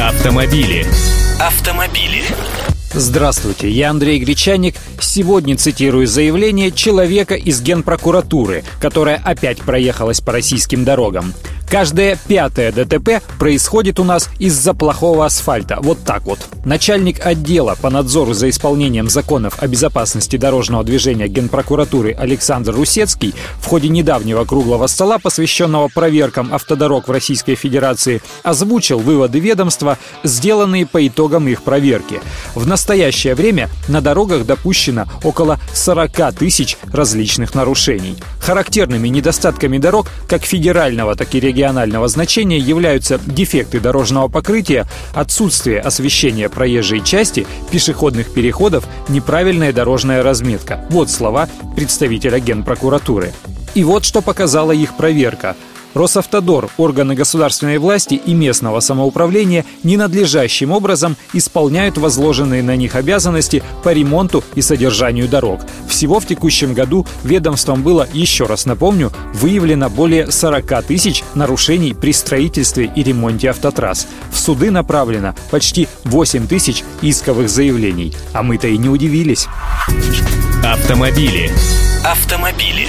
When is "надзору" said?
17.90-18.32